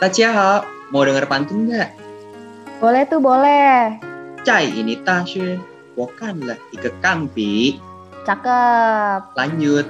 [0.00, 0.64] Tachiaho,
[0.96, 1.92] mau denger pantun nggak?
[2.80, 4.00] Boleh tuh, boleh.
[4.48, 5.60] Cai ini tashu,
[5.92, 7.76] bukanlah ike kangpi.
[8.24, 9.36] Cakep.
[9.36, 9.84] Lanjut.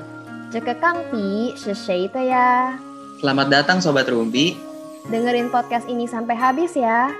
[0.50, 2.74] Ceke kangpi, sesei itu ya.
[3.22, 4.58] Selamat datang Sobat rumbi.
[5.06, 7.14] Dengerin podcast ini sampai habis ya.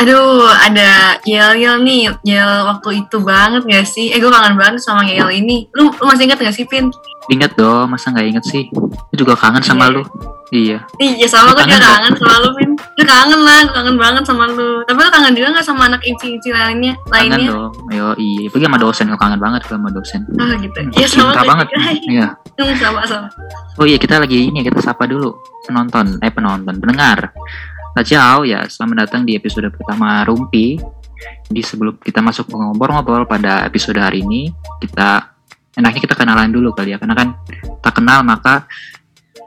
[0.00, 4.12] Aduh, ada yel-yel nih, yel waktu itu banget gak sih?
[4.12, 5.68] Eh, gue kangen banget sama yel ini.
[5.76, 6.88] Lu, lu masih inget gak sih, Pin?
[7.30, 8.66] Ingat dong, masa nggak inget sih?
[8.74, 9.94] Gue juga kangen sama Iya.
[9.94, 10.02] lu.
[10.50, 10.78] Iya.
[10.98, 12.70] Iya, sama gue juga Kangen sama lu, Pin.
[12.74, 14.82] Gue kangen lah, kangen banget sama lu.
[14.82, 16.98] Tapi lu kangen juga gak sama anak inci-inci lainnya?
[17.06, 17.50] Kangen lainnya?
[17.54, 17.72] dong.
[17.94, 18.50] Yo, iya.
[18.50, 20.20] Pergi sama dosen, gue kangen banget gue sama dosen.
[20.26, 20.78] Oh, gitu.
[20.90, 21.66] Iya, sama Cinta banget.
[21.70, 21.78] juga.
[22.10, 22.26] Iya.
[22.58, 23.26] Hmm, sama, sama.
[23.78, 27.30] Oh iya, kita lagi ini, kita sapa dulu penonton, eh penonton, pendengar.
[28.02, 30.82] Ciao ya, selamat datang di episode pertama Rumpi.
[31.46, 35.29] Jadi sebelum kita masuk ngobrol-ngobrol pada episode hari ini, kita
[35.72, 37.28] enaknya kita kenalan dulu kali ya, karena kan
[37.78, 38.64] tak kenal maka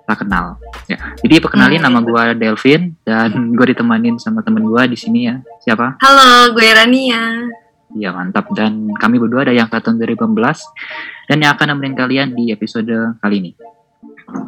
[0.03, 0.59] tak kenal.
[0.85, 2.11] Ya, jadi perkenalin Hmm, nama gitu.
[2.11, 5.39] gue Delvin dan gue ditemanin sama temen gue di sini ya.
[5.61, 5.95] Siapa?
[5.99, 7.47] Halo, gue Rania.
[7.93, 10.33] Iya mantap dan kami berdua ada yang angkatan 2015
[11.29, 12.89] dan yang akan nemenin kalian di episode
[13.21, 13.51] kali ini.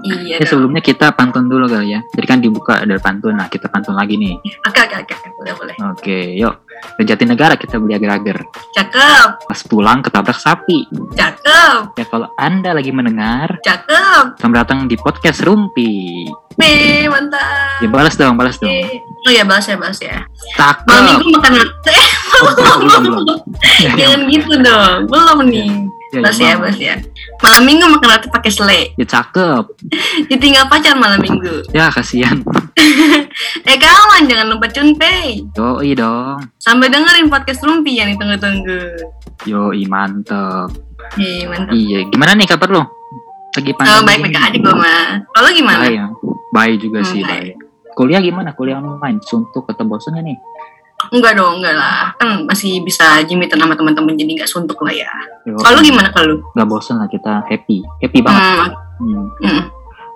[0.04, 0.48] Iya, Ya, dong.
[0.48, 2.02] sebelumnya kita pantun dulu kali ya.
[2.08, 4.38] Jadi kan dibuka ada pantun, nah kita pantun lagi nih.
[4.64, 5.16] Oke, oke, oke.
[5.36, 5.76] Boleh, boleh.
[5.90, 6.62] Oke, yuk.
[6.94, 8.46] Ke Jatinegara kita beli agar-agar.
[8.72, 10.86] Cakep, Pas pulang ketabrak sapi.
[11.16, 14.38] cakep, Ya kalau anda lagi mendengar, cakep.
[14.38, 16.28] selamat datang di podcast Rumpi.
[16.56, 17.80] Wih, mantap.
[17.80, 18.72] Ya balas dong, balas dong.
[19.26, 20.22] Oh ya, bahas ya, bahas ya.
[20.54, 20.86] Cakep.
[20.86, 21.52] Malam minggu makan.
[21.86, 23.40] Eh, Oh, belum, belum.
[23.98, 25.08] Jangan gitu dong.
[25.08, 25.72] Belum nih.
[26.08, 26.96] Ya, Bahas ya, ya, ya.
[27.40, 28.82] Malam minggu makan roti pakai sele.
[28.94, 29.64] Ya cakep.
[30.30, 31.66] Ditinggal pacar malam minggu.
[31.72, 32.40] Ya kasihan.
[33.66, 35.44] Eh kawan, jangan lupa cunpay.
[35.52, 36.40] Yoi dong.
[36.56, 38.80] Sampai dengerin podcast Rumpi yang ditunggu-tunggu.
[39.44, 40.72] Yoi mantep.
[41.16, 41.74] Iya, mantap.
[41.74, 42.84] Iya, gimana nih kabar lo?
[43.52, 44.46] Lagi Oh, pandemi baik-baik gini?
[44.46, 45.06] aja gue mah.
[45.32, 45.80] Kalau gimana?
[45.82, 46.06] Baik ya.
[46.52, 47.32] Baik juga Hmm, sih, baik.
[47.32, 47.56] baik.
[47.96, 48.50] Kuliah gimana?
[48.52, 50.36] Kuliah online, suntuk atau bosan nih?
[51.10, 52.14] Enggak dong, enggak lah.
[52.16, 55.10] Kan masih bisa jimitan sama teman-teman jadi nggak suntuk lah ya.
[55.44, 56.42] Yo, Kalau gimana kalau?
[56.54, 58.72] Nggak bosan lah kita happy, happy banget.
[58.98, 59.28] Hmm, Hmm.
[59.44, 59.62] hmm.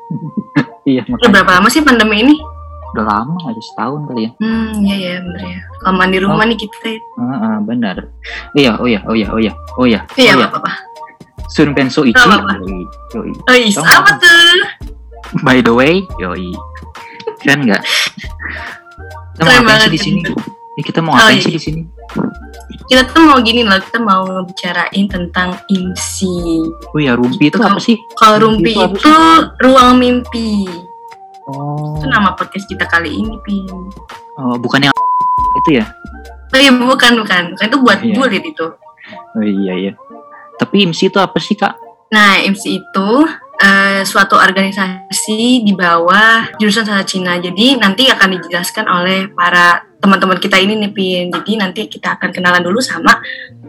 [0.90, 2.34] Iya, Udah berapa lama sih pandemi ini?
[2.90, 4.32] udah lama, ada setahun kali ya.
[4.42, 5.60] Hmm, iya ya, bener ya.
[5.78, 6.90] Kelamaan di rumah nih kita.
[6.90, 6.98] ya.
[7.16, 7.96] Ah, ah, benar.
[8.58, 10.48] Iya, oh ya, oh ya, oh ya, oh ya, Iya, oh ya.
[10.50, 10.72] apa-apa.
[11.46, 12.18] Sun Penso Ichi.
[12.18, 12.54] Nggak apa-apa.
[12.66, 12.82] Yoi,
[13.14, 13.32] yoi.
[13.38, 14.58] Oh, is, Tahu apa tuh?
[15.46, 16.50] By the way, yoi.
[17.46, 17.86] Kan nggak?
[19.38, 20.22] Kita mau Keren di sini?
[20.80, 21.44] Ya, kita mau Oh, ngapain iya.
[21.44, 21.82] sih di sini?
[22.88, 26.64] Kita tuh mau gini loh, kita mau ngebicarain tentang IMSI.
[26.90, 28.00] Oh ya, rumpi itu Itu apa sih?
[28.16, 29.14] Kalau Rumpi Rumpi itu itu
[29.60, 30.66] ruang mimpi.
[31.46, 33.68] Oh, Itu nama podcast kita kali ini, Pin.
[34.38, 34.94] oh bukan yang
[35.60, 35.86] itu ya?
[36.50, 37.44] Oh iya, bukan, bukan.
[37.54, 38.14] Bukan itu buat Iya.
[38.16, 38.66] julid itu.
[39.36, 39.92] Oh iya iya.
[40.56, 41.76] Tapi MC itu apa sih kak?
[42.10, 43.10] Nah, IMSI itu
[43.60, 47.36] eh, suatu organisasi di bawah jurusan Sastra Cina.
[47.36, 51.26] Jadi nanti akan dijelaskan oleh para teman-teman kita ini nih, Pin.
[51.32, 53.20] Jadi nanti kita akan kenalan dulu sama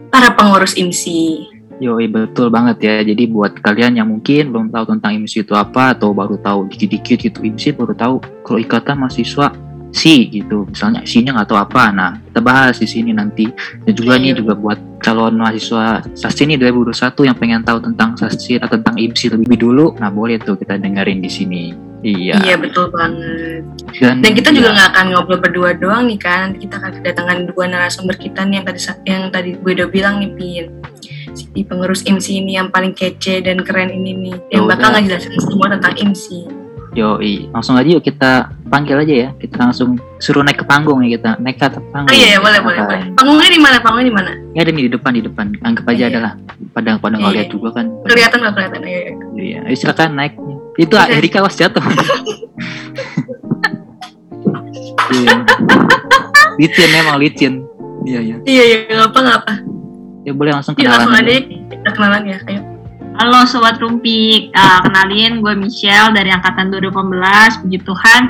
[0.09, 1.51] para pengurus IMSI.
[1.81, 2.95] Yoi betul banget ya.
[3.01, 7.17] Jadi buat kalian yang mungkin belum tahu tentang IMSI itu apa atau baru tahu dikit-dikit
[7.25, 9.49] gitu IMSI baru tahu kalau ikatan mahasiswa
[9.89, 10.69] si gitu.
[10.69, 11.89] Misalnya isinya nggak tahu apa.
[11.89, 13.49] Nah kita bahas di sini nanti.
[13.81, 14.21] Dan juga Iya.
[14.21, 19.01] nih juga buat calon mahasiswa Sasci ini 2021 yang pengen tahu tentang Sasci atau tentang
[19.01, 19.97] IMSI lebih dulu.
[19.97, 21.90] Nah boleh tuh kita dengerin di sini.
[22.01, 22.33] Iya.
[22.41, 23.61] Iya, betul banget.
[23.93, 24.75] Dan, Dan kita juga iya.
[24.75, 26.49] nggak akan ngobrol berdua doang nih kan.
[26.49, 30.17] Nanti kita akan kedatangan dua narasumber kita nih yang tadi yang tadi gue udah bilang
[30.17, 30.65] nih, Pin.
[31.31, 34.35] Si pengurus IMSI ini yang paling kece dan keren ini nih.
[34.51, 34.99] Yang Ya bakal udah.
[34.99, 36.39] ngejelasin semua tentang IMSI.
[36.91, 39.29] Yoi, langsung aja yuk kita panggil aja ya.
[39.39, 41.39] Kita langsung suruh naik ke panggung ya kita.
[41.39, 42.11] Naik ke atas panggung.
[42.11, 43.03] Oh iya, iya, boleh, boleh, boleh.
[43.15, 43.77] Panggungnya di mana?
[43.79, 44.31] Panggungnya di mana?
[44.51, 45.45] Ya ada nih di depan di depan.
[45.61, 46.07] Anggap aja Iya.
[46.11, 46.31] adalah
[46.75, 47.43] pada pada nggak Iya.
[47.47, 47.85] juga kan.
[48.03, 48.81] Kelihatan nggak kelihatan?
[48.83, 49.13] Iya, iya.
[49.31, 50.33] Iya, ayo silakan naik.
[50.79, 51.11] Itu Bisa.
[51.11, 51.83] Erika was jatuh.
[55.11, 55.43] Iya.
[56.55, 57.53] licin memang licin.
[58.07, 58.35] Iya iya.
[58.47, 59.53] Iya, iya, nggak apa nggak apa.
[60.23, 60.99] Ya boleh langsung Yuk, kenalan.
[61.09, 61.33] langsung aja.
[61.67, 62.37] kita kenalan ya.
[62.47, 62.61] Ayo.
[63.11, 68.21] Halo Sobat Rumpi, Ah, kenalin gue Michelle dari Angkatan 2018, puji Tuhan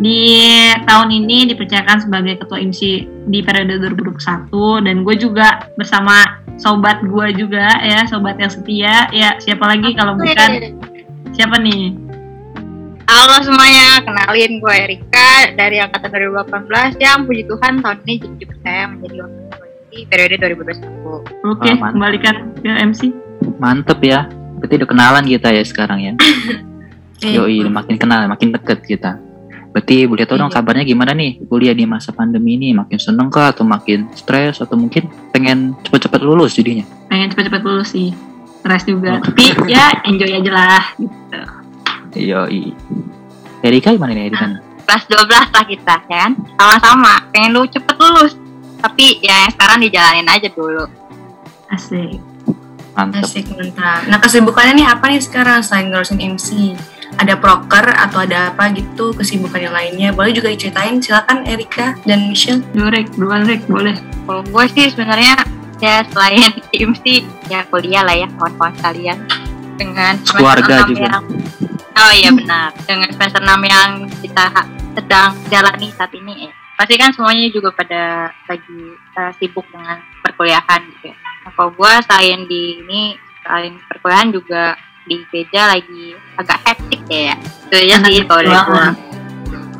[0.00, 0.48] di
[0.88, 7.28] tahun ini dipercayakan sebagai Ketua IMSI di periode 2021 dan gue juga bersama sobat gua
[7.32, 9.08] juga ya, sobat yang setia.
[9.12, 10.76] Ya, siapa lagi kalau bukan
[11.40, 11.96] siapa nih?
[13.08, 18.82] Halo semuanya, kenalin gue Erika dari angkatan 2018 yang puji Tuhan tahun ini jadi dipercaya
[18.92, 19.48] menjadi wakil
[19.88, 21.48] di periode 2021.
[21.48, 21.96] Oke, Aman.
[21.96, 23.00] kembalikan ke MC.
[23.56, 24.28] Mantep ya.
[24.60, 26.12] Berarti udah kenalan kita ya sekarang ya.
[27.20, 29.20] Eh, Yoi, makin kenal, makin deket kita.
[29.76, 30.56] Berarti boleh tahu dong Iya.
[30.56, 32.72] kabarnya gimana nih kuliah di masa pandemi ini?
[32.72, 36.80] Makin seneng kah atau makin stres atau mungkin pengen cepet-cepet lulus jadinya?
[37.12, 38.16] Pengen cepet-cepet lulus sih.
[38.60, 39.16] Stres juga.
[39.16, 39.24] Oh.
[39.24, 41.40] Tapi ya enjoy aja lah gitu.
[42.20, 42.76] Yoi.
[43.64, 44.46] Erika gimana nih Erika?
[44.84, 46.32] Kelas 12 lah kita, ya kan?
[46.58, 48.34] Sama-sama, pengen lu cepet lulus.
[48.80, 50.88] Tapi ya yang sekarang dijalanin aja dulu.
[51.70, 52.18] Asik.
[52.96, 53.22] Mantep.
[53.22, 54.08] Asik mantap.
[54.08, 56.74] Nah kesibukannya nih apa nih sekarang selain ngurusin MC?
[57.20, 60.08] Ada proker atau ada apa gitu kesibukan yang lainnya?
[60.10, 60.98] Boleh juga diceritain.
[60.98, 62.64] Silakan Erika dan Michelle.
[62.72, 63.94] Durek, duluan Rek, boleh.
[64.24, 65.38] Kalau gue sih sebenarnya
[65.80, 67.04] ya selain MC
[67.48, 69.18] ya kuliah lah ya kawan-kawan kalian
[69.80, 71.08] dengan Keluarga enam juga.
[71.08, 71.24] yang
[71.96, 73.90] oh iya benar dengan semester 6 yang
[74.20, 74.44] kita
[74.92, 80.80] sedang jalani saat ini ya pasti kan semuanya juga pada lagi eh, sibuk dengan perkuliahan
[80.96, 81.16] gitu ya.
[81.44, 83.00] Nah, kalau gue selain di ini
[83.44, 87.36] selain perkuliahan juga di gereja lagi agak hektik ya.
[87.68, 89.09] Itu aja sih kalau dari gue.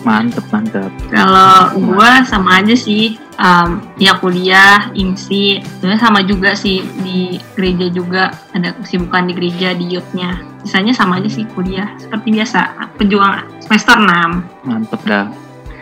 [0.01, 0.91] Mantep, mantep.
[1.13, 7.87] Kalau gua sama aja sih, um, ya kuliah, IMSI, sebenarnya sama juga sih di gereja
[7.93, 8.23] juga
[8.57, 10.41] ada kesibukan di gereja di youth-nya.
[10.65, 12.61] Sisanya sama aja sih kuliah seperti biasa,
[12.97, 14.69] pejuang semester 6.
[14.69, 15.27] Mantep dah.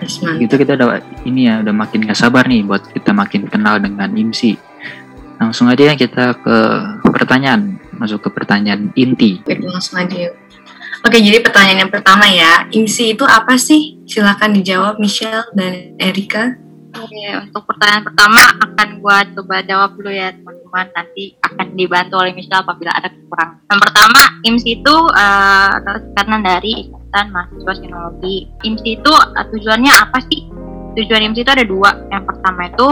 [0.02, 0.42] Yes, mantap.
[0.42, 4.10] Gitu kita udah ini ya udah makin gak sabar nih buat kita makin kenal dengan
[4.14, 4.58] IMSI.
[5.38, 6.56] Langsung aja ya kita ke
[7.14, 9.38] pertanyaan, masuk ke pertanyaan inti.
[9.46, 10.34] Langsung aja yuk.
[11.06, 12.66] Oke, jadi pertanyaan yang pertama ya.
[12.74, 14.02] IMSI itu apa sih?
[14.02, 16.58] Silakan dijawab Michelle dan Erika.
[16.98, 20.86] Oke, untuk pertanyaan pertama akan gua coba jawab dulu ya teman-teman.
[20.90, 23.62] Nanti akan dibantu oleh Michelle apabila ada kekurangan.
[23.70, 28.36] Yang pertama, IMSI itu eh, adalah singkatan dari Ikatan Mahasiswa Sinologi.
[28.66, 30.40] IMSI itu eh, tujuannya apa sih?
[30.98, 31.90] Tujuan IMSI itu ada dua.
[32.10, 32.88] Yang pertama itu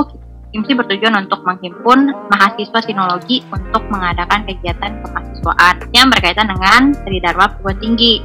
[0.57, 7.53] IMSI bertujuan untuk menghimpun mahasiswa sinologi untuk mengadakan kegiatan kemahasiswaan yang berkaitan dengan Sri Dharma
[7.53, 8.25] Perguruan Tinggi.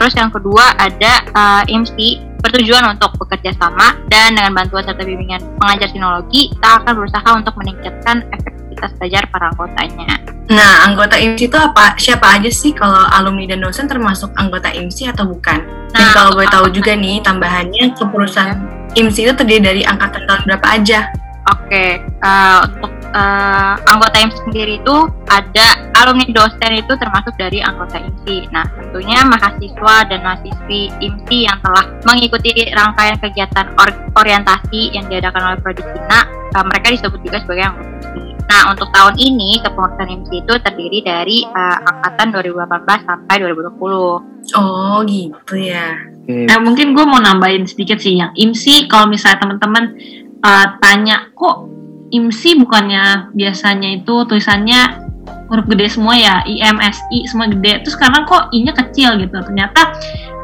[0.00, 5.38] Terus yang kedua ada eh, IMSI bertujuan untuk bekerja sama dan dengan bantuan serta bimbingan
[5.62, 10.18] pengajar sinologi, kita akan berusaha untuk meningkatkan efektivitas belajar para anggotanya.
[10.50, 11.94] Nah, anggota IMSI itu apa?
[11.94, 15.62] Siapa aja sih kalau alumni dan dosen termasuk anggota IMSI atau bukan?
[15.94, 18.58] Dan Nah, kalau boleh tahu juga nih tambahannya kepengurusan
[18.98, 21.21] IMSI itu terdiri dari angkatan tahun berapa aja?
[21.52, 24.96] Oke, eh, untuk eh, anggota IMSI sendiri itu
[25.28, 25.66] ada
[26.00, 28.48] alumni dosen itu termasuk dari anggota IMSI.
[28.48, 35.52] Nah, tentunya mahasiswa dan mahasiswi IMSI yang telah mengikuti rangkaian kegiatan or- orientasi yang diadakan
[35.52, 36.24] oleh Prodi Cina,
[36.56, 38.24] eh, mereka disebut juga sebagai anggota IMSI.
[38.42, 44.24] Nah, untuk tahun ini kepengurusan IMSI itu terdiri dari eh, angkatan 2018 sampai 2020.
[44.56, 46.12] Oh, gitu ya.
[46.22, 49.98] Oke, Nah mungkin gue mau nambahin sedikit sih yang IMSI kalau misalnya teman-teman
[50.42, 51.70] uh, tanya kok
[52.12, 55.02] IMSI bukannya biasanya itu tulisannya
[55.48, 56.44] huruf gede semua ya?
[56.44, 57.84] IMSI semua gede.
[57.84, 59.36] Terus sekarang kok I-nya kecil gitu.
[59.40, 59.96] Ternyata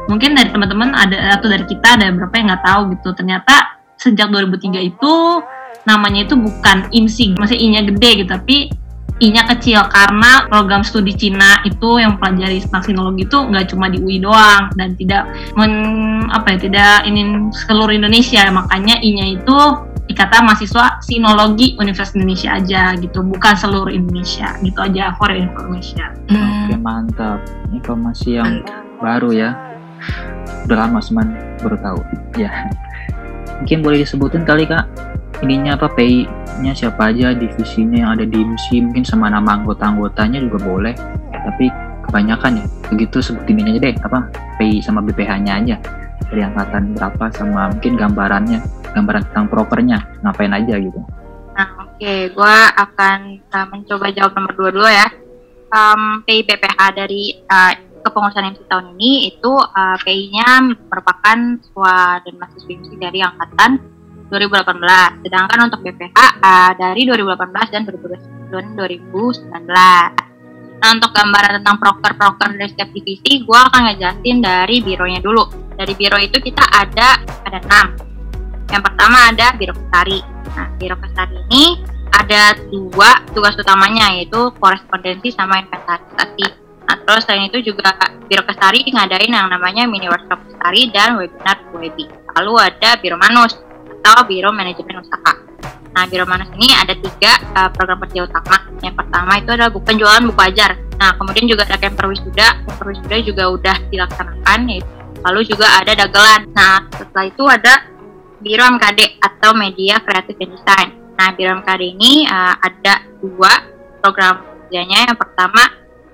[0.09, 3.09] mungkin dari teman-teman ada atau dari kita ada beberapa yang nggak tahu gitu.
[3.13, 3.55] Ternyata
[3.99, 5.13] sejak 2003 itu
[5.87, 8.57] namanya itu bukan IMSI masih I-nya gede gitu tapi
[9.19, 9.85] I-nya kecil.
[9.93, 14.73] Karena program studi Cina itu yang pelajari tentang sinologi itu nggak cuma di UI doang
[14.73, 15.73] dan tidak men
[16.31, 18.47] apa ya tidak ini seluruh Indonesia.
[18.49, 19.57] Makanya I-nya itu
[20.09, 26.73] Ikatan Mahasiswa Sinologi Universitas Indonesia aja gitu bukan seluruh Indonesia gitu aja for information oke
[26.73, 27.39] Hmm, mantap.
[27.69, 28.81] Informasi yang mantap.
[28.97, 29.49] baru ya.
[30.65, 31.27] Udah lama cuman
[31.61, 31.99] baru tahu.
[32.37, 32.49] Ya.
[33.61, 34.85] Mungkin boleh disebutin kali kak
[35.39, 40.59] ininya apa PI-nya siapa aja divisinya yang ada di IMSI mungkin sama nama anggota-anggotanya juga
[40.61, 40.93] boleh
[41.31, 41.71] tapi
[42.03, 44.19] kebanyakan ya begitu sebutin ini aja deh apa
[44.59, 45.75] PI sama BPH-nya aja
[46.37, 48.59] angkatan berapa sama mungkin gambarannya
[48.93, 51.01] gambaran tentang prokernya ngapain aja gitu
[51.59, 55.11] Nah, oke, gua akan uh, mencoba jawab nomor dua dulu ya.
[55.75, 62.33] Um, PI BPH dari uh, kepengurusan MC tahun ini itu uh, PI-nya merupakan siswa dan
[62.39, 63.75] mahasiswa MC dari angkatan
[64.31, 65.27] 2018.
[65.27, 69.67] Sedangkan untuk BPH uh, dari 2018 dan 2019.
[70.79, 75.68] Nah, untuk gambaran tentang proker-proker dari setiap divisi, gua akan ngejelasin dari bironya dulu.
[75.79, 77.95] Dari biro itu kita ada ada enam.
[78.67, 80.19] Yang pertama ada biro Kestari.
[80.51, 81.79] Nah, Biro Kestari ini
[82.11, 86.51] ada dua tugas utamanya yaitu korespondensi sama inventarisasi.
[86.83, 87.95] Nah, terus selain itu juga
[88.27, 92.11] Biro Kestari ngadain yang namanya mini workshop Kestari dan webinar Webi.
[92.35, 93.55] Lalu ada Biro Manus
[94.03, 95.33] atau Biro Manajemen Usaha.
[95.95, 98.67] Nah, Biro Manas ini ada tiga uh, program kerja utama.
[98.83, 100.75] Yang pertama itu adalah buku penjualan buku ajar.
[100.99, 102.67] Nah, kemudian juga ada camper wisuda.
[102.67, 104.59] Camper wisuda juga udah dilaksanakan.
[104.67, 104.98] Yaitu.
[105.25, 106.47] Lalu juga ada dagelan.
[106.55, 107.73] Nah, setelah itu ada
[108.39, 110.89] Biro MKD atau Media Kreatif dan Desain.
[111.19, 113.51] Nah, Biro MKD ini uh, ada dua
[113.99, 115.11] program kerjanya.
[115.11, 115.63] Yang pertama,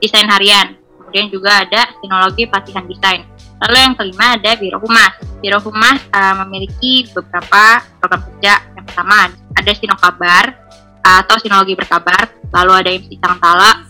[0.01, 0.73] desain harian.
[0.97, 3.21] Kemudian juga ada sinologi pelatihan desain.
[3.61, 5.13] Lalu yang kelima ada Biro Humas.
[5.39, 8.59] Biro Humas uh, memiliki beberapa program kerja.
[8.73, 10.65] Yang pertama ada Sino Kabar
[11.05, 13.85] atau Sinologi Berkabar, lalu ada MC Tangtala,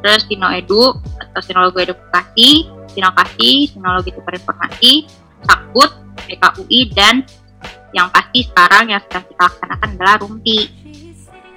[0.00, 2.50] terus Sino Edu atau Sinologi Edukasi,
[2.94, 4.92] Sinokasi, Sinologi Tukar Informasi,
[5.44, 5.90] Sakut,
[6.24, 7.26] PKUI, dan
[7.94, 10.60] yang pasti sekarang yang sedang kita laksanakan adalah Rumpi.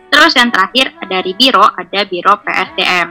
[0.07, 3.07] Terus yang terakhir dari Biro ada Biro PSDM.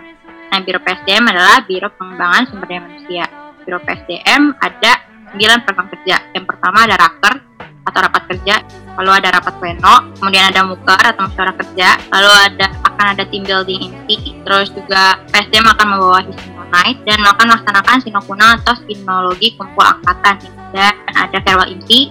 [0.47, 3.25] Nah, Biro PSDM adalah Biro Pengembangan Sumber Daya Manusia.
[3.66, 4.92] Biro PSDM ada
[5.35, 6.16] 9 program kerja.
[6.33, 7.35] Yang pertama ada Raker
[7.86, 8.54] atau rapat kerja,
[8.98, 13.46] lalu ada rapat pleno, kemudian ada muker atau musyawarah kerja, lalu ada akan ada team
[13.46, 19.86] building inti, terus juga PSDM akan membawahi Night dan akan melaksanakan sinokuna atau sinologi kumpul
[19.86, 20.36] angkatan.
[20.74, 22.10] Dan ada farewell inti,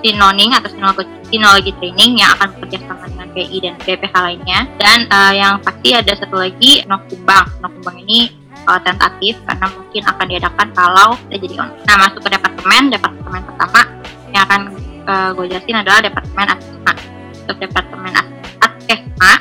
[0.00, 4.60] sinoning atau sinologi, sinologi training yang akan bekerja sama dengan PI dan BPH lainnya.
[4.80, 8.32] Dan uh, yang pasti ada satu lagi nokumbang nokumbang ini
[8.66, 11.70] uh, tentatif karena mungkin akan diadakan kalau kita jadi on.
[11.84, 13.80] Nah masuk ke departemen, departemen pertama
[14.34, 14.60] yang akan
[15.04, 16.92] uh, gue jelasin adalah departemen Askesma.
[17.44, 18.12] Untuk departemen
[18.60, 19.32] Askesma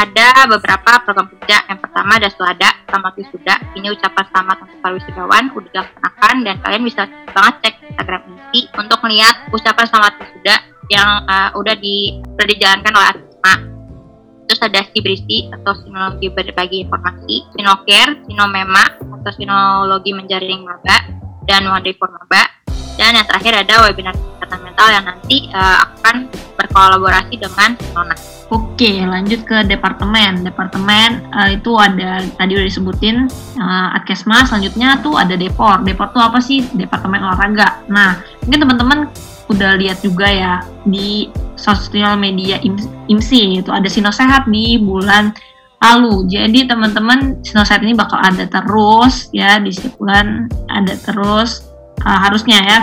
[0.00, 1.66] ada beberapa program kerja.
[1.68, 3.54] Yang pertama ada Selada, Selamat Wisuda.
[3.76, 8.60] Ini ucapan selamat untuk para wisudawan udah dilaksanakan dan kalian bisa banget cek Instagram ini
[8.74, 10.56] untuk melihat ucapan selamat wisuda
[10.90, 13.54] yang uh, udah di udah dijalankan oleh Askesma.
[14.50, 20.96] Terus ada Sibrisi atau Sinologi Berbagi Informasi, Sinoker, Sinomema atau Sinologi Menjaring Maba,
[21.46, 22.42] dan Wadah Maba.
[22.98, 26.28] Dan yang terakhir ada webinar kesehatan mental yang nanti uh, akan
[26.58, 28.16] berkolaborasi dengan Sinona.
[28.50, 30.42] Oke, lanjut ke departemen.
[30.42, 35.80] Departemen uh, itu ada tadi udah disebutin uh, Adkesma, selanjutnya tuh ada Depor.
[35.86, 36.66] Depor tuh apa sih?
[36.74, 37.86] Departemen olahraga.
[37.88, 38.98] Nah, mungkin teman-teman
[39.50, 40.54] udah lihat juga ya
[40.86, 41.26] di
[41.58, 42.58] sosial media
[43.10, 45.34] IMSI itu ada Sino Sehat di bulan
[45.80, 46.28] lalu.
[46.28, 51.64] Jadi teman-teman Sino Sehat ini bakal ada terus ya di setiap bulan ada terus
[52.04, 52.78] uh, harusnya ya.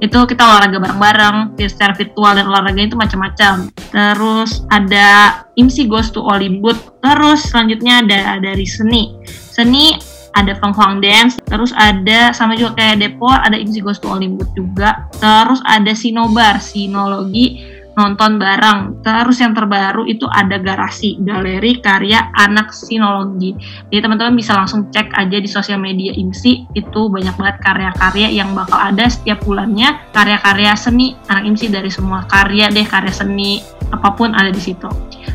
[0.00, 3.68] Itu kita olahraga bareng-bareng secara virtual dan olahraga itu macam-macam.
[3.92, 9.12] Terus ada IMSI Goes to Hollywood terus selanjutnya ada dari seni.
[9.28, 9.96] Seni
[10.36, 14.46] ada Feng Huang Dance, terus ada sama juga kayak Depor, ada IMSI Goes to Hollywood
[14.54, 17.58] juga, terus ada Sinobar, Sinologi,
[17.98, 19.02] nonton bareng.
[19.02, 23.58] Terus yang terbaru itu ada Garasi, Galeri Karya Anak Sinologi.
[23.90, 28.54] Jadi teman-teman bisa langsung cek aja di sosial media IMSI, itu banyak banget karya-karya yang
[28.54, 33.58] bakal ada setiap bulannya, karya-karya seni anak IMSI dari semua karya deh, karya seni,
[33.90, 34.86] apa pun ada di situ.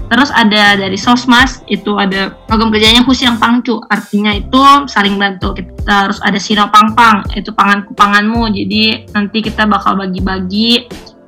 [0.07, 5.57] Terus ada dari Sosmas, itu ada program kerjanya yang Pangcu, artinya itu saling bantu.
[5.57, 10.85] Terus ada Sino Pangpang, itu panganku panganmu, jadi nanti kita bakal bagi-bagi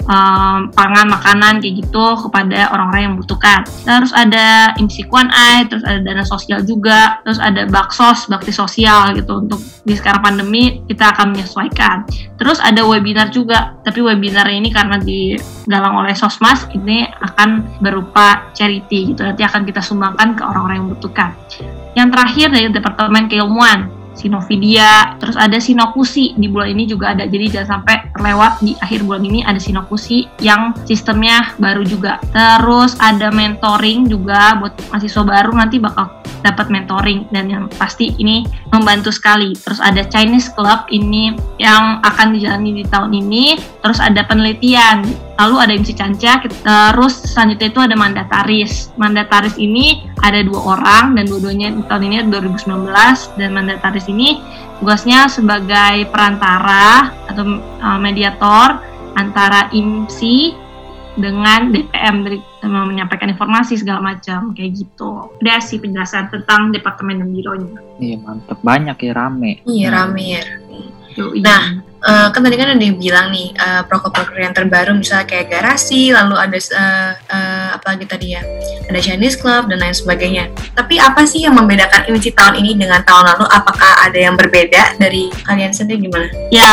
[0.10, 3.66] um, pangan makanan kayak gitu kepada orang-orang yang membutuhkan.
[3.86, 9.14] Terus ada IMSI Kuan Ai, terus ada dana sosial juga, terus ada baksos, bakti sosial
[9.18, 12.06] gitu untuk di sekarang pandemi kita akan menyesuaikan.
[12.42, 19.14] Terus ada webinar juga, tapi webinar ini karena digalang oleh Sosmas ini akan berupa charity
[19.14, 19.22] gitu.
[19.22, 21.30] Nanti akan kita sumbangkan ke orang-orang yang membutuhkan.
[21.96, 23.80] Yang terakhir dari Departemen Keilmuan,
[24.15, 27.27] Sinovidia, terus ada Sinokusi di bulan ini juga ada.
[27.27, 32.17] Jadi jangan sampai terlewat di akhir bulan ini ada Sinokusi yang sistemnya baru juga.
[32.31, 36.10] Terus ada mentoring juga buat mahasiswa baru nanti bakal
[36.45, 39.57] dapat mentoring dan yang pasti ini membantu sekali.
[39.57, 43.57] Terus ada Chinese Club ini yang akan dijalani di tahun ini.
[43.81, 45.25] Terus ada penelitian.
[45.36, 46.39] Lalu ada MC Canca.
[46.48, 48.96] Terus selanjutnya itu ada mandataris.
[48.96, 52.88] Mandataris ini ada dua orang dan dua-duanya tahun ini 2019
[53.36, 54.39] dan mandataris ini
[54.80, 58.80] tugasnya sebagai perantara atau uh, mediator
[59.15, 60.65] antara IMSI
[61.15, 65.32] dengan DPM dari menyampaikan informasi segala macam kayak gitu.
[65.39, 67.80] Udah sih penjelasan tentang departemen dan bironya.
[68.04, 69.51] Iya mantep banyak ya rame.
[69.63, 70.44] Iya rame ya.
[71.39, 75.50] Nah, uh, kan tadi kan ada yang bilang nih uh, proker-proker yang terbaru misalnya kayak
[75.52, 78.42] garasi, lalu ada uh, uh, apa lagi tadi ya,
[78.88, 80.54] ada Chinese Club dan lain sebagainya.
[80.78, 83.46] Tapi apa sih yang membedakan IMC tahun ini dengan tahun lalu?
[83.50, 86.28] Apakah ada yang berbeda dari kalian sendiri gimana?
[86.54, 86.72] Ya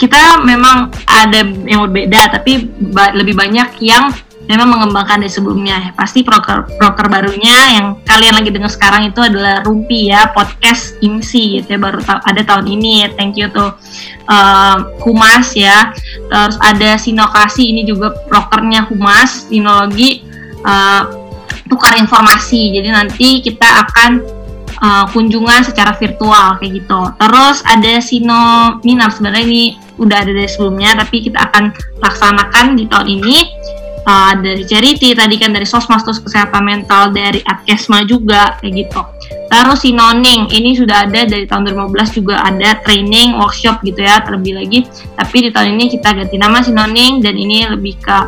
[0.00, 2.72] kita memang ada yang berbeda, tapi
[3.14, 4.08] lebih banyak yang
[4.50, 5.94] memang mengembangkan dari sebelumnya.
[5.94, 11.62] Pasti proker proker barunya yang kalian lagi dengar sekarang itu adalah Rumpi ya, podcast IMSI
[11.62, 13.14] gitu ya baru ta ada tahun ini.
[13.14, 13.78] Thank you tuh
[14.26, 14.76] uh,
[15.06, 15.94] Humas ya.
[16.26, 20.26] Terus ada Sinokasi ini juga prokernya Humas, Sinologi
[20.66, 21.06] uh,
[21.70, 22.74] tukar informasi.
[22.74, 24.10] Jadi nanti kita akan
[24.82, 27.00] uh, kunjungan secara virtual kayak gitu.
[27.22, 28.42] Terus ada Sino
[28.82, 29.64] Minam sebenarnya ini
[30.00, 33.36] udah ada dari sebelumnya tapi kita akan laksanakan di tahun ini
[34.06, 39.00] uh, dari charity tadi kan dari sosmas terus kesehatan mental dari Adkesma juga kayak gitu.
[39.50, 44.56] Terus Sinoning ini sudah ada dari tahun 2015 juga ada training workshop gitu ya terlebih
[44.56, 44.86] lagi.
[45.18, 48.18] Tapi di tahun ini kita ganti nama Sinoning dan ini lebih ke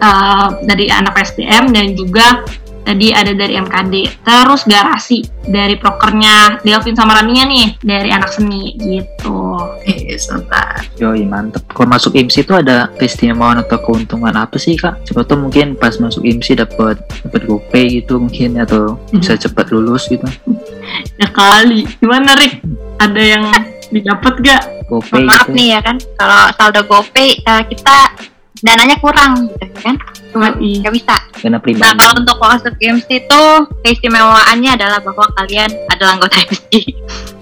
[0.00, 2.42] uh, dari anak SDM dan juga
[2.90, 3.94] tadi ada dari MKD
[4.26, 10.80] terus garasi dari prokernya Delvin sama Rania nih dari anak seni gitu Oke, sebentar.
[10.96, 11.64] Yoi mantep.
[11.72, 15.04] Kalau masuk IMSI itu ada keistimewaan atau keuntungan apa sih kak?
[15.08, 20.08] Coba tuh mungkin pas masuk IMSI dapat dapat GoPay gitu mungkin atau bisa cepat lulus
[20.08, 20.24] gitu.
[21.22, 22.60] ya kali gimana Rick
[22.98, 23.44] ada yang
[23.94, 25.56] didapat gak GoPay maaf gitu.
[25.56, 27.96] nih ya kan kalau saldo GoPay eh, kita
[28.60, 29.96] dananya kurang gitu ya kan?
[30.30, 31.16] Cuma nggak bisa.
[31.40, 31.96] Dana nah pribadi.
[31.96, 33.42] kalau untuk masuk IMSI itu
[33.82, 36.80] keistimewaannya adalah bahwa kalian adalah anggota IMSI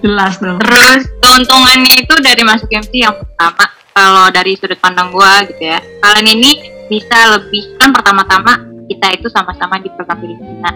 [0.01, 0.57] jelas dong.
[0.63, 5.79] Terus keuntungannya itu dari masuk IMSI yang pertama kalau dari sudut pandang gua gitu ya.
[6.01, 6.51] Kalian ini
[6.89, 10.73] bisa lebih kan pertama-tama kita itu sama-sama di program Filipina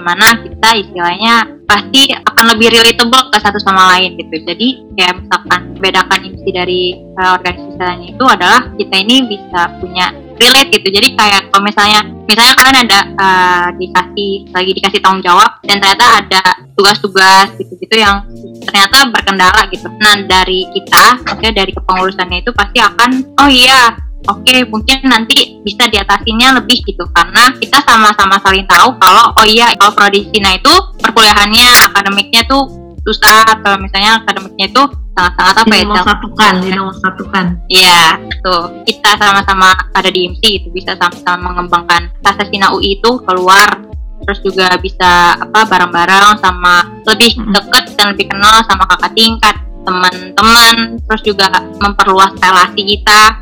[0.00, 1.34] mana kita istilahnya
[1.66, 4.36] pasti akan lebih relatable ke satu sama lain gitu.
[4.46, 6.82] Jadi kayak misalkan bedakan IMSI dari
[7.18, 10.06] uh, organisasi lainnya itu adalah kita ini bisa punya
[10.38, 10.88] relate gitu.
[10.94, 16.06] Jadi kayak kalau misalnya misalnya kalian ada uh, dikasih lagi dikasih tanggung jawab dan ternyata
[16.22, 16.42] ada
[16.78, 18.22] tugas-tugas gitu-gitu yang
[18.62, 19.88] ternyata berkendala gitu.
[19.98, 23.10] Nah dari kita oke dari kepengurusannya itu pasti akan
[23.42, 29.32] oh iya oke mungkin nanti bisa diatasinya lebih gitu karena kita sama-sama saling tahu kalau
[29.34, 32.66] oh iya kalau prodi Cina itu perkuliahannya akademiknya tuh
[33.06, 34.82] susah atau misalnya akademiknya itu
[35.16, 36.54] sangat-sangat apa ya satukan
[37.00, 37.44] satukan.
[37.72, 43.10] Iya, tuh kita sama-sama ada di IMSI itu bisa sama-sama mengembangkan rasa Cina UI itu
[43.24, 43.80] keluar
[44.26, 50.98] terus juga bisa apa bareng-bareng sama lebih deket dan lebih kenal sama kakak tingkat teman-teman
[51.06, 51.46] terus juga
[51.78, 53.38] memperluas relasi kita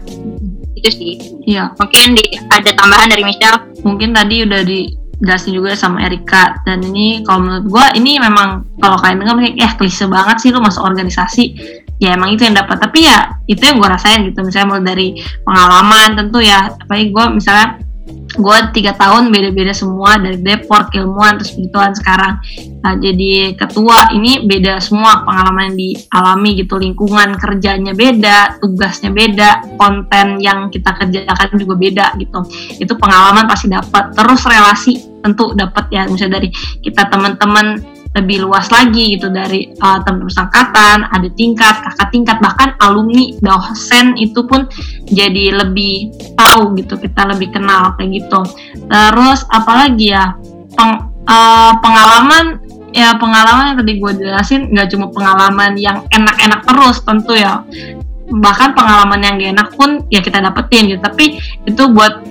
[0.84, 1.12] itu sih.
[1.48, 1.72] Iya.
[1.80, 3.72] Mungkin di, ada tambahan dari Michelle?
[3.80, 6.60] Mungkin tadi udah dijelasin juga sama Erika.
[6.68, 10.52] Dan ini kalau menurut gua ini memang kalau kalian dengar mungkin eh klise banget sih
[10.52, 11.56] lu masuk organisasi.
[12.02, 12.84] Ya emang itu yang dapat.
[12.84, 14.44] Tapi ya itu yang gua rasain gitu.
[14.44, 15.08] Misalnya mulai dari
[15.48, 16.68] pengalaman tentu ya.
[16.68, 17.80] Apalagi gua misalnya
[18.34, 22.42] gua tiga tahun beda-beda semua dari deport ilmuwan terus begituan sekarang.
[22.84, 26.74] Nah, jadi ketua ini beda semua pengalaman yang dialami gitu.
[26.76, 32.44] Lingkungan kerjanya beda tugasnya beda konten yang kita kerjakan juga beda gitu.
[32.76, 34.12] Itu pengalaman pasti dapat.
[34.12, 34.92] Terus relasi
[35.24, 36.04] tentu dapat ya.
[36.04, 36.52] Misalnya dari
[36.84, 42.70] kita teman-teman lebih luas lagi gitu dari uh, teman angkatan ada tingkat kakak tingkat bahkan
[42.78, 44.70] alumni dosen itu pun
[45.10, 48.40] jadi lebih tahu gitu kita lebih kenal kayak gitu.
[48.86, 50.30] Terus apalagi ya
[50.78, 52.62] peng- uh, pengalaman
[52.94, 57.66] ya pengalaman yang tadi gue jelasin nggak cuma pengalaman yang enak-enak terus tentu ya
[58.30, 61.02] bahkan pengalaman yang gak enak pun ya kita dapetin gitu.
[61.02, 62.22] Tapi itu buat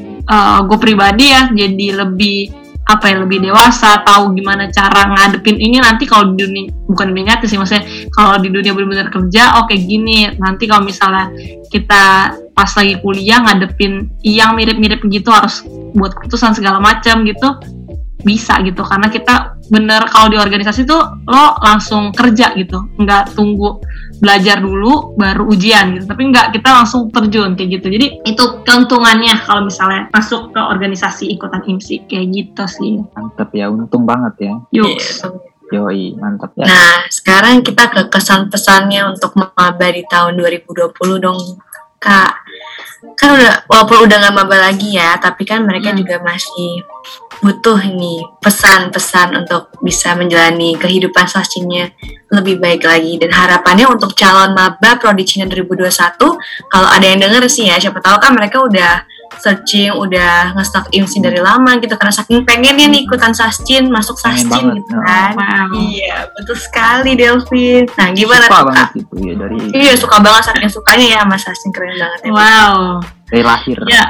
[0.63, 5.55] gue pribadi ya jadi lebih apa ya lebih dewasa tahu gimana cara ngadepin.
[5.55, 9.63] Ini nanti kalau di dunia bukan dunia nyata sih maksudnya kalau di dunia benar-benar kerja
[9.63, 10.35] oke gini.
[10.35, 11.31] Nanti kalau misalnya
[11.71, 15.63] kita pas lagi kuliah ngadepin yang mirip-mirip gitu harus
[15.95, 17.55] buat keputusan segala macam gitu
[18.27, 18.83] bisa gitu.
[18.83, 23.79] Karena kita bener kalau di organisasi tuh lo langsung kerja gitu nggak tunggu
[24.21, 29.35] belajar dulu baru ujian gitu tapi nggak kita langsung terjun kayak gitu jadi itu keuntungannya
[29.43, 34.53] kalau misalnya masuk ke organisasi ikutan IMSI kayak gitu sih Mantep ya, untung banget ya.
[34.71, 35.53] yuk Iya.
[35.73, 36.69] Yoi, mantep ya.
[36.69, 41.39] Nah, sekarang kita ke kesan-pesannya untuk maba di tahun 2020 dong,
[42.03, 42.31] Kak.
[43.15, 45.99] Kan udah, walaupun udah nggak maba lagi ya, tapi kan mereka Hmm.
[46.03, 46.83] juga masih
[47.43, 51.87] butuh nih pesan-pesan untuk bisa menjalani kehidupan sascinya
[52.31, 53.19] lebih baik lagi.
[53.19, 56.39] Dan harapannya untuk calon maba Prodi Cina 2021,
[56.71, 59.03] kalau ada yang denger sih ya, siapa tahu kan mereka udah
[59.39, 64.77] searching, udah nge-stalk IMSI dari lama gitu, karena saking pengennya nih ikutan sascin, masuk sascin
[64.77, 65.03] gitu ya.
[65.03, 65.31] kan.
[65.35, 67.83] wow Iya, betul sekali Delvin.
[67.97, 68.89] Nah, gimana Suka tuh, banget Kak?
[68.95, 72.31] gitu ya dari Iya, suka banget saking sukanya ya sama Sasin keren banget ya.
[72.31, 72.75] wow
[73.27, 73.77] dari lahir.
[73.89, 74.05] Ya,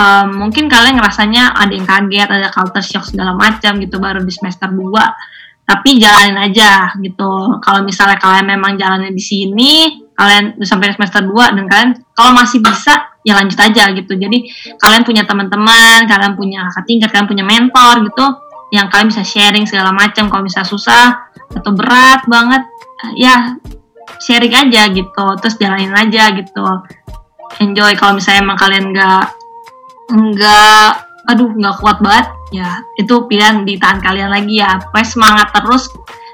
[0.00, 4.32] um, mungkin kalian ngerasanya ada yang kaget, ada culture shock segala macam gitu baru di
[4.32, 4.82] semester 2.
[5.70, 7.62] Tapi jalanin aja gitu.
[7.62, 12.58] Kalau misalnya kalian memang jalannya di sini, kalian sampai semester 2 dan kalian kalau masih
[12.58, 14.18] bisa ya lanjut aja gitu.
[14.18, 14.50] Jadi
[14.82, 18.26] kalian punya teman-teman, kalian punya kakak tingkat, kalian punya mentor gitu
[18.70, 21.06] yang kalian bisa sharing segala macam kalau misalnya susah
[21.50, 22.62] atau berat banget
[23.18, 23.58] ya
[24.22, 26.66] sharing aja gitu terus jalanin aja gitu
[27.58, 29.24] enjoy kalau misalnya emang kalian nggak
[30.10, 30.90] nggak
[31.26, 34.78] aduh nggak kuat banget ya itu pilihan di tangan kalian lagi ya.
[34.78, 35.88] Pokoknya semangat terus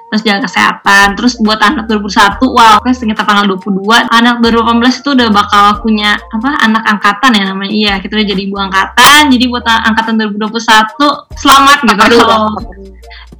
[0.07, 1.07] terus jaga kesehatan.
[1.18, 6.14] Terus buat anak 2021 wow pokoknya sekitar tanggal 22 anak 2018 itu udah bakal punya
[6.16, 7.72] apa anak angkatan ya namanya.
[7.72, 9.20] Iya kita udah jadi ibu angkatan.
[9.31, 12.55] Jadi buat angkatan 2021 selamat gitu kalau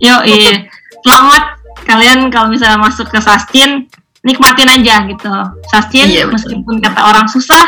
[0.03, 0.67] yo iya.
[1.07, 3.87] Selamat kalian kalau misalnya masuk ke Sastin
[4.27, 5.31] nikmatin aja gitu.
[5.71, 6.35] Sastin Iya, betul.
[6.35, 7.63] meskipun kata orang susah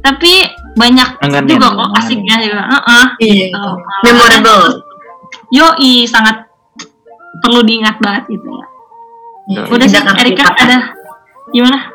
[0.00, 0.32] tapi
[0.76, 3.34] banyak Enggak, juga kok asiknya juga Heeh, Iya.
[3.48, 3.64] gitu.
[4.04, 4.64] Memorable.
[5.50, 6.46] Yoi sangat
[7.40, 8.66] perlu diingat banget gitu ya.
[9.46, 10.90] Iya, Udah sih Erika ada
[11.54, 11.94] gimana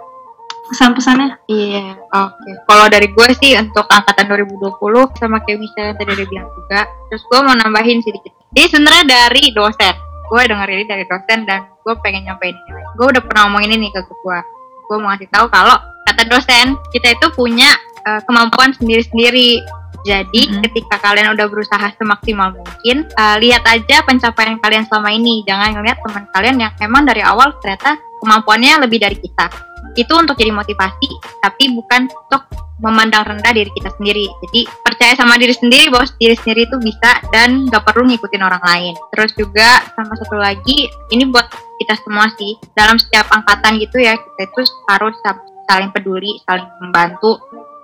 [0.72, 1.36] pesan-pesannya?
[1.52, 2.52] Iya, oke.
[2.64, 6.80] Kalau dari gue sih untuk angkatan 2020 sama kayak misalnya yang tadi udah bilang juga,
[7.12, 8.32] terus gue mau nambahin sedikit.
[8.56, 9.96] Jadi sebenarnya dari dosen,
[10.32, 12.82] gue denger ini dari dosen dan gue pengen nyampein ini.
[12.96, 14.40] Gue udah pernah ngomongin ini ke gue.
[14.88, 15.76] Gue mau ngasih tahu kalau
[16.08, 17.68] kata dosen kita itu punya
[18.02, 19.62] eh, kemampuan sendiri-sendiri.
[20.02, 20.62] Jadi Mhm.
[20.66, 25.46] ketika kalian udah berusaha semaksimal mungkin, eh, lihat aja pencapaian kalian selama ini.
[25.46, 29.50] Jangan ngeliat teman kalian yang emang dari awal ternyata kemampuannya lebih dari kita
[29.96, 31.10] itu untuk jadi motivasi
[31.44, 32.48] tapi bukan untuk
[32.80, 37.20] memandang rendah diri kita sendiri jadi percaya sama diri sendiri bahwa diri sendiri itu bisa
[37.30, 41.46] dan gak perlu ngikutin orang lain terus juga sama satu lagi ini buat
[41.78, 46.66] kita semua sih dalam setiap angkatan gitu ya kita itu harus sa- saling peduli saling
[46.80, 47.38] membantu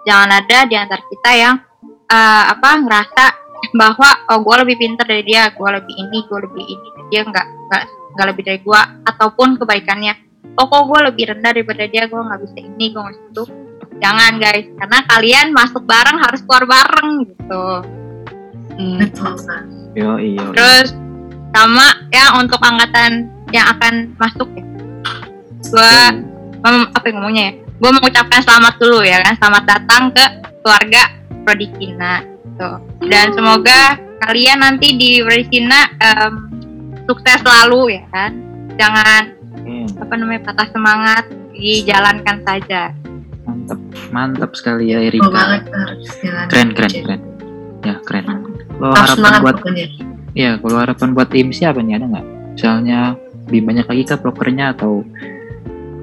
[0.07, 1.55] jangan ada di antara kita yang
[2.07, 3.25] eh, apa ngerasa
[3.75, 7.47] bahwa oh gue lebih pintar dari dia gue lebih ini gue lebih ini dia nggak
[7.67, 7.83] nggak
[8.15, 10.13] nggak lebih dari gue ataupun kebaikannya
[10.55, 13.43] oh kok gue lebih rendah daripada dia gue nggak bisa ini gue nggak bisa itu
[13.97, 17.65] jangan guys karena kalian masuk bareng harus keluar bareng gitu
[18.77, 19.01] Hmm.
[19.01, 19.33] Betul.
[19.41, 19.65] Kak.
[19.97, 20.53] Yo, iya.
[20.53, 20.93] terus
[21.49, 24.61] sama ya untuk angkatan yang akan masuk ya
[25.65, 25.93] gue
[26.61, 30.25] mem- apa yang ngomongnya ya gue mengucapkan selamat dulu ya kan selamat datang ke
[30.61, 31.03] keluarga
[31.45, 32.69] Prodikina gitu.
[33.07, 36.33] dan semoga kalian nanti di Prodikina em,
[37.05, 38.31] sukses selalu ya kan
[38.77, 39.23] jangan
[39.57, 42.95] Hmm, apa namanya patah semangat dijalankan saja
[43.43, 43.79] mantap,
[44.15, 45.27] mantap sekali ya Erika.
[45.27, 46.45] banget harus jalan.
[46.47, 47.21] Keren, keren, keren.
[47.83, 48.25] Ya keren.
[48.79, 49.85] Lo Harus harapan buat pokoknya.
[50.31, 52.25] Ya, kalau harapan buat tim siapa nih ada nggak?
[52.55, 52.99] Misalnya
[53.47, 55.03] lebih banyak lagi kah prokernya atau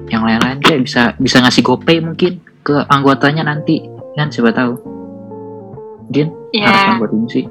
[0.09, 3.85] yang lain-lain kayak bisa bisa ngasih gopay mungkin ke anggotanya nanti
[4.17, 4.73] kan siapa tahu.
[6.05, 7.45] Din, harapan ya buat tim sih.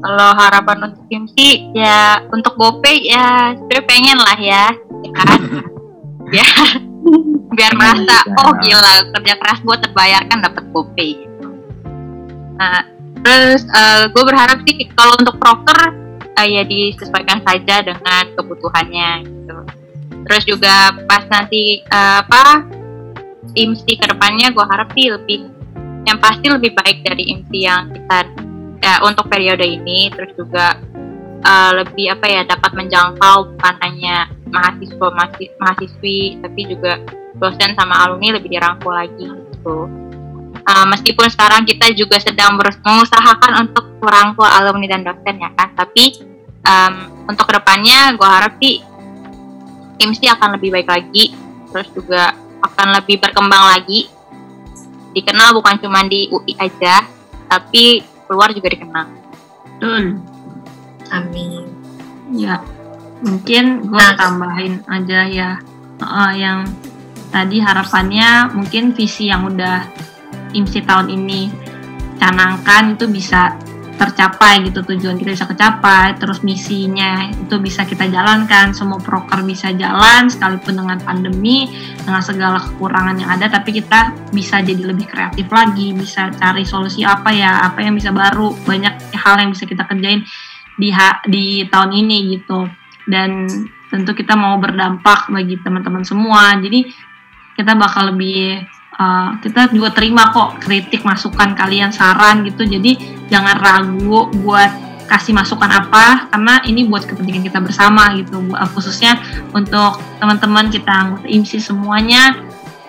[0.00, 4.64] kalau harapan untuk tim sih ya untuk GoPay ya sebenarnya pengen lah ya
[5.04, 5.28] ya kan?
[6.30, 6.46] Ya
[7.50, 11.10] biar merasa oh gila kerja keras gue terbayarkan dapat GoPay.
[11.26, 11.48] Gitu
[12.56, 12.86] nah
[13.20, 13.66] terus
[14.14, 15.80] gue berharap sih kalau untuk proker
[16.40, 19.56] eh, ya disesuaikan saja dengan kebutuhannya gitu
[20.30, 22.62] terus juga pas nanti eh, apa
[23.58, 25.50] IMSI ke depannya gue harap sih lebih
[26.06, 28.30] yang pasti lebih baik dari IMSI yang kita
[28.80, 30.78] ya untuk periode ini terus juga
[31.44, 36.96] uh, lebih apa ya dapat menjangkau bukan hanya mahasiswa mahasi- mahasiswi tapi juga
[37.36, 39.88] dosen sama alumni lebih dirangkul lagi gitu.
[40.60, 46.20] Uh, meskipun sekarang kita juga sedang mengusahakan untuk merangkul alumni dan dosen ya kan, tapi
[46.68, 46.94] um,
[47.32, 48.84] untuk ke depannya gue harap sih
[50.00, 51.36] IMSI akan lebih baik lagi,
[51.70, 52.32] terus juga
[52.64, 54.08] akan lebih berkembang lagi,
[55.12, 57.04] dikenal bukan cuma di UI aja,
[57.46, 59.06] tapi keluar juga dikenal.
[59.76, 60.18] Betul.
[61.12, 61.68] Amin.
[62.32, 62.62] Ya,
[63.20, 64.16] mungkin gue Nah.
[64.16, 65.50] tambahin aja ya
[66.00, 66.64] Heeh, yang
[67.28, 69.84] tadi harapannya mungkin visi yang udah
[70.56, 71.52] IMSI tahun ini
[72.16, 73.54] canangkan itu bisa
[74.00, 79.76] tercapai gitu tujuan kita bisa kecapai terus misinya itu bisa kita jalankan semua proker bisa
[79.76, 81.68] jalan sekalipun dengan pandemi
[82.00, 87.04] dengan segala kekurangan yang ada tapi kita bisa jadi lebih kreatif lagi bisa cari solusi
[87.04, 90.24] apa ya apa yang bisa baru banyak hal yang bisa kita kerjain
[90.80, 92.64] di ha- di tahun ini gitu.
[93.04, 93.44] Dan
[93.92, 96.86] tentu kita mau berdampak bagi teman-teman semua jadi
[97.58, 98.62] kita bakal lebih
[99.00, 103.00] uh, kita juga terima kok kritik masukan kalian saran gitu jadi
[103.32, 104.68] jangan ragu buat
[105.08, 108.38] kasih masukan apa karena ini buat kepentingan kita bersama gitu
[108.76, 109.18] khususnya
[109.50, 112.38] untuk teman-teman kita anggota IMSI semuanya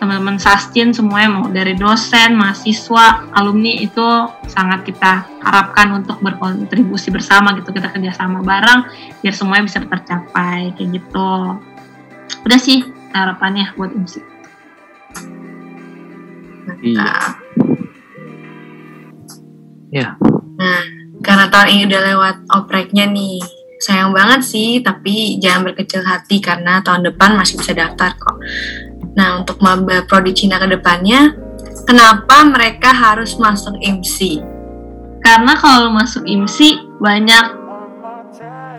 [0.01, 4.01] teman-teman Sastin semuanya mau dari dosen, mahasiswa, alumni itu
[4.49, 8.89] sangat kita harapkan untuk berkontribusi bersama gitu kita kerjasama bareng
[9.21, 11.61] biar semuanya bisa tercapai kayak gitu.
[12.41, 12.81] Udah sih
[13.13, 14.21] harapannya buat IMSI.
[16.81, 17.11] Iya.
[19.91, 20.09] Iya.
[20.55, 20.81] Nah,
[21.19, 23.41] karena tahun ini udah lewat opreknya nih,
[23.81, 28.37] sayang banget sih, tapi jangan berkecil hati karena tahun depan masih bisa daftar kok.
[29.17, 31.35] Nah, untuk maba prodi Cina ke depannya,
[31.83, 34.61] kenapa mereka harus masuk IMSI?
[35.21, 37.60] karena kalau masuk IMSI banyak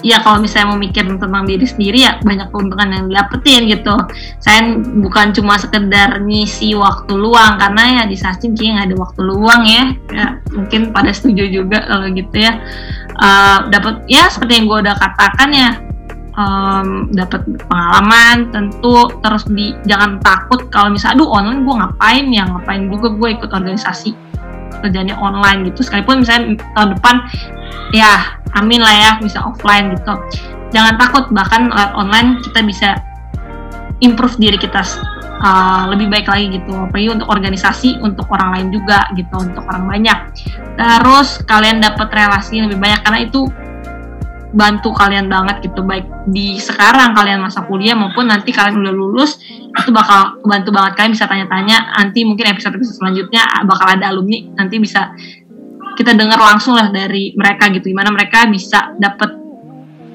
[0.02, 3.94] ya kalau misalnya mau mikir tentang diri sendiri ya banyak keuntungan yang didapetin gitu.
[4.42, 9.20] Saya bukan cuma sekedar ngisi waktu luang karena ya di Sachin kayaknya nggak ada waktu
[9.22, 9.84] luang ya.
[10.10, 12.58] ya mungkin pada setuju juga kalau gitu ya.
[13.22, 15.70] Eh, dapat ya seperti yang gue udah katakan ya
[16.34, 22.44] em, dapat pengalaman tentu terus di jangan takut kalau misalnya aduh online gue ngapain ya?
[22.50, 24.10] Ngapain juga gue ikut organisasi
[24.82, 25.70] kerjanya online?
[25.70, 25.86] gitu.
[25.86, 27.14] Sekalipun misalnya tahun depan
[27.92, 30.14] ya amin lah ya bisa offline gitu.
[30.72, 32.88] Jangan takut bahkan lewat online kita bisa
[34.00, 34.82] improve diri kita
[35.40, 36.72] uh, lebih baik lagi gitu.
[36.72, 40.18] Apalagi untuk organisasi untuk orang lain juga gitu untuk orang banyak.
[40.76, 43.46] Terus kalian dapat relasi lebih banyak karena itu
[44.52, 45.80] bantu kalian banget gitu.
[45.84, 49.40] Baik di sekarang kalian masa kuliah maupun nanti kalian udah lulus
[49.72, 50.92] itu bakal bantu banget.
[50.96, 55.12] Kalian bisa tanya-tanya nanti mungkin episode episode selanjutnya bakal ada alumni nanti bisa
[55.96, 57.92] kita dengar langsung lah dari mereka gitu.
[57.92, 59.32] Gimana mereka bisa dapat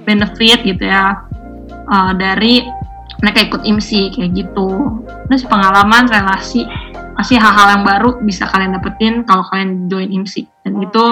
[0.08, 1.20] benefit gitu ya
[1.92, 2.64] uh, dari
[3.20, 5.02] mereka ikut IMSI kayak gitu.
[5.28, 6.64] Terus pengalaman relasi
[7.18, 11.04] pasti hal-hal yang baru bisa kalian dapetin kalau kalian join IMSI dan itu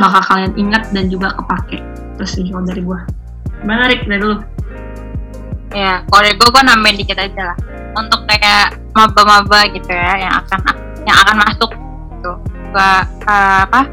[0.00, 1.78] bakal kalian ingat dan juga kepake.
[2.16, 3.04] Terus sih kalau dari gua.
[3.60, 4.08] Gimana Rik?
[4.08, 4.36] Dari dulu
[5.74, 7.58] Ya, kalau dari gue, gue nambahin dikit aja lah.
[7.98, 10.60] Untuk kayak maba-maba gitu ya, yang akan
[11.02, 11.70] yang akan masuk
[12.24, 12.88] gitu ke
[13.30, 13.86] eh, apa?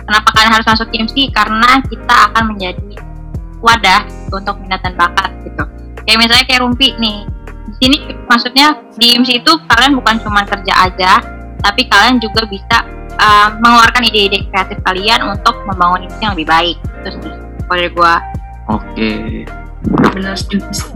[0.00, 1.30] Kenapa kalian harus masuk IMSI?
[1.30, 2.96] Karena kita akan menjadi
[3.60, 5.62] wadah untuk minat dan bakat gitu.
[6.08, 7.28] Kayak misalnya kayak Rumpi nih.
[7.70, 11.12] Di sini maksudnya di IMSI itu kalian bukan cuma kerja aja,
[11.60, 12.82] tapi kalian juga bisa
[13.20, 16.76] eh, mengeluarkan ide-ide kreatif kalian untuk membangun IMSI yang lebih baik.
[17.04, 17.16] Terus
[17.68, 18.14] kalau dari gue,
[18.70, 19.10] Oke.
[20.14, 20.90] Benar setuju sih.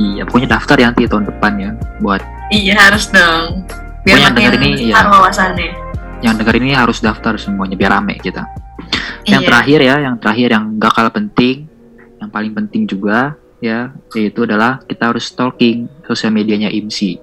[0.00, 3.64] Iya, pokoknya daftar ya nanti tahun depan ya buat Iya harus dong.
[4.02, 5.04] Biar Pokoknya makin ini, ya.
[5.04, 5.68] wawasannya.
[6.22, 8.46] Yang denger ini harus daftar semuanya biar rame kita.
[9.26, 9.48] Yang Iya.
[9.50, 11.66] terakhir ya, yang terakhir yang gak kalah penting,
[12.22, 17.18] yang paling penting juga ya, yaitu adalah kita harus stalking sosial medianya IMSI.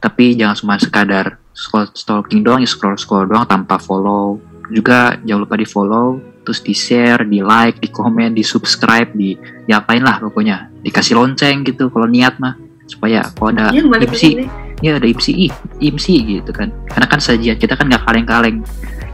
[0.00, 4.40] Tapi jangan cuma sekadar scroll stalking doang, ya scroll scroll doang tanpa follow.
[4.72, 9.36] Juga jangan lupa di follow, terus di share, di like, di komen, di subscribe, di
[9.68, 10.72] diapain lah pokoknya.
[10.84, 14.44] Dikasih lonceng gitu kalau niat mah supaya kalau ada IMSI sini.
[14.80, 16.68] ya ada IMSI ih, IMSI gitu kan.
[16.86, 18.60] Karena kan sajian kita kan nggak kaleng-kaleng.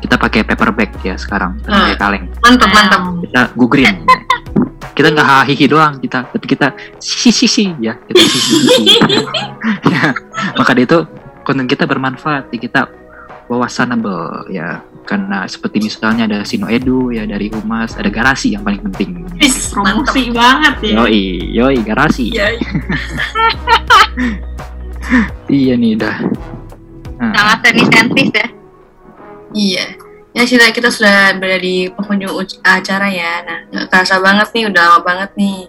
[0.01, 1.81] Kita pakai paper bag ya sekarang kita Ah.
[1.85, 2.25] pakai kaleng.
[2.41, 3.01] Mantap mantap.
[3.21, 3.97] kita gugreen
[4.97, 7.95] kita nggak hahihi doang kita tapi kita sisi sisi ya.
[7.97, 8.83] Kita sisi sisi
[9.93, 10.11] ya,
[10.57, 10.99] maka dari itu
[11.41, 12.89] konten kita bermanfaat di kita
[13.47, 18.79] wawasanable ya karena seperti misalnya ada Sino Edu ya dari Humas ada garasi yang paling
[18.91, 19.73] penting mantap.
[19.73, 22.47] promosi banget ya yoi yoi garasi Iya.
[25.51, 26.19] iya nih dah
[27.21, 28.47] Nah, sangat seni-sentris ya.
[29.53, 29.85] Iya.
[30.33, 32.33] Ya sudah kita sudah berada di penghujung
[32.65, 33.45] acara ya.
[33.45, 35.69] Nah, nggak kerasa banget nih, udah lama banget nih.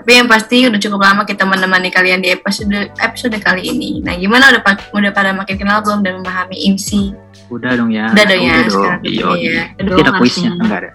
[0.00, 4.00] Tapi yang pasti udah cukup lama kita menemani kalian di episode episode kali ini.
[4.00, 4.62] Nah, gimana udah
[4.96, 7.12] udah pada makin kenal belum dan memahami IMSI?
[7.52, 8.08] Udah dong ya.
[8.08, 8.72] Udah dong ya, Udah dong.
[8.80, 9.00] sekarang.
[9.04, 9.26] Iya.
[9.36, 9.62] Iya.
[9.76, 10.64] Aduh, Tidak kuisnya harusnya.
[10.64, 10.90] enggak ada.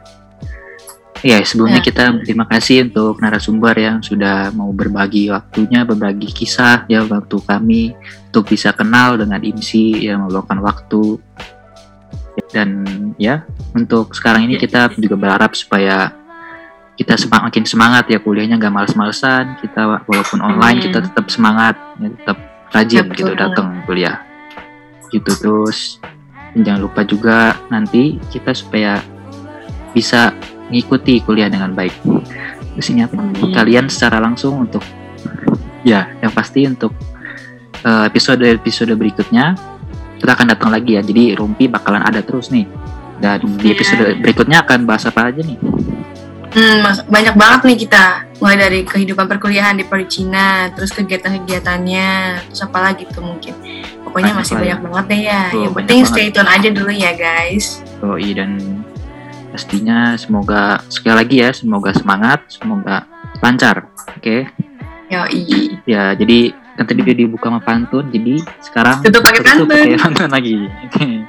[1.22, 1.86] Iya, sebelumnya Ya.
[1.86, 7.94] kita terima kasih untuk narasumber yang sudah mau berbagi waktunya, berbagi kisah ya waktu kami
[8.30, 11.18] untuk bisa kenal dengan IMSI yang meluangkan waktu.
[12.52, 12.70] Dan
[13.16, 14.62] ya, untuk sekarang ini Ya.
[14.66, 16.12] kita juga berharap supaya
[16.96, 22.08] kita semak- makin semangat ya kuliahnya nggak males-malesan kita walaupun online kita tetap semangat ya,
[22.08, 22.38] tetap
[22.72, 23.16] rajin Betul.
[23.20, 24.24] gitu datang kuliah.
[25.12, 26.00] Gitu terus
[26.56, 29.04] jangan lupa juga nanti kita supaya
[29.92, 30.32] bisa
[30.72, 31.94] mengikuti kuliah dengan baik.
[32.76, 33.16] Terus apa?
[33.16, 33.52] Amin.
[33.56, 34.84] kalian secara langsung untuk
[35.84, 36.96] ya yang pasti untuk
[37.86, 39.56] episode episode berikutnya
[40.16, 41.04] kita akan datang lagi ya.
[41.04, 42.64] Jadi Rumpi bakalan ada terus nih.
[43.16, 43.80] Dan di Iya.
[43.80, 45.56] episode berikutnya akan bahas apa aja nih
[46.56, 48.06] Hmm, banyak banget nih kita.
[48.36, 52.12] Mulai dari kehidupan perkuliahan di Prodi Cina, terus kegiatan-kegiatannya,
[52.46, 53.52] terus apa lagi tuh mungkin.
[54.02, 54.66] Pokoknya Banyak masih lah ya.
[54.66, 55.42] banyak banget deh ya.
[55.46, 56.12] Tuh, Yang banyak penting banget.
[56.14, 57.66] stay tune aja dulu ya guys.
[58.00, 58.52] Yoi dan
[59.50, 63.08] pastinya semoga sekali lagi ya semoga semangat semoga
[63.40, 64.52] lancar oke
[65.08, 65.80] Yoi.
[65.86, 69.68] ya jadi kan tadi dia dibuka sama pantun jadi sekarang Tutup pakai pantun.
[69.72, 70.60] pakai pantun lagi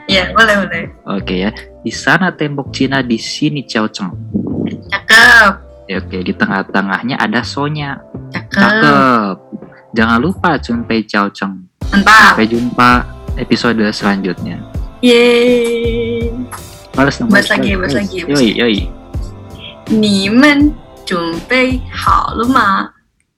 [0.07, 0.85] Iya, boleh boleh.
[1.07, 4.11] oke ya di sana tembok Cina di sini Cao Cheng
[4.86, 5.52] Cakep.
[5.90, 8.00] ya, oke di tengah-tengahnya ada Sonya
[8.32, 8.52] Cakep.
[8.54, 9.36] cakep
[9.92, 12.38] jangan lupa Cunpei Cao Cheng Mantap.
[12.38, 12.90] sampai jumpa
[13.36, 14.62] episode selanjutnya
[15.02, 16.30] Yeay.
[16.94, 18.80] balas dong Balas lagi, balas lagi, balas yoi yoi
[19.92, 20.72] 你们
[21.04, 22.88] 准备好了吗？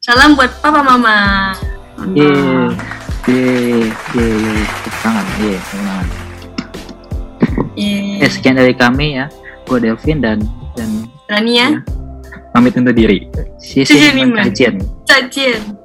[0.04, 1.56] Salam buat papa mama.
[2.12, 2.28] Ye,
[3.24, 6.08] ye, ye, ye, tepuk tangan, ye, tepuk tangan.
[7.80, 8.20] Yeay.
[8.20, 9.32] Eh, sekian dari kami ya.
[9.64, 10.44] Gue Delvin dan
[10.76, 11.85] dan Rania,
[12.57, 13.29] pamit undur diri.
[13.61, 14.99] See you soon.
[15.05, 15.78] 再见。